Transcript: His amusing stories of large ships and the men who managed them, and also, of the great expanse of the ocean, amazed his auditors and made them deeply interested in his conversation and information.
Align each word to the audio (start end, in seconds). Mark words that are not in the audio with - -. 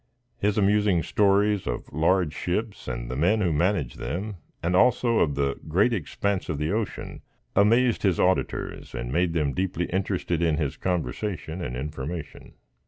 His 0.39 0.57
amusing 0.57 1.03
stories 1.03 1.67
of 1.67 1.93
large 1.93 2.33
ships 2.33 2.87
and 2.87 3.07
the 3.07 3.15
men 3.15 3.39
who 3.39 3.53
managed 3.53 3.99
them, 3.99 4.37
and 4.63 4.75
also, 4.75 5.19
of 5.19 5.35
the 5.35 5.57
great 5.67 5.93
expanse 5.93 6.49
of 6.49 6.57
the 6.57 6.71
ocean, 6.71 7.21
amazed 7.55 8.01
his 8.01 8.19
auditors 8.19 8.95
and 8.95 9.11
made 9.13 9.33
them 9.33 9.53
deeply 9.53 9.85
interested 9.93 10.41
in 10.41 10.57
his 10.57 10.75
conversation 10.75 11.61
and 11.61 11.75
information. 11.77 12.53